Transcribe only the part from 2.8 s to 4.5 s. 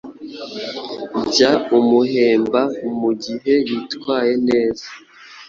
mu gihe yitwaye